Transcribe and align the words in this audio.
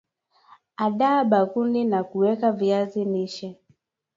andaa 0.77 1.23
bakuli 1.23 1.83
la 1.83 2.03
kuweka 2.03 2.51
viazi 2.51 3.05
lishe 3.05 3.59